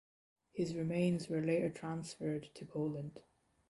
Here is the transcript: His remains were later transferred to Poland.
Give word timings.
His 0.53 0.73
remains 0.73 1.29
were 1.29 1.41
later 1.45 1.69
transferred 1.69 2.49
to 2.55 2.65
Poland. 2.65 3.21